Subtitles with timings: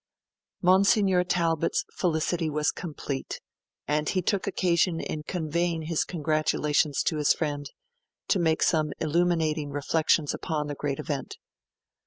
[0.63, 3.39] Monsignor Talbot's felicity was complete;
[3.87, 7.69] and he took occasion in conveying his congratulations to his friend,
[8.27, 11.37] to make some illuminating reflections upon the great event.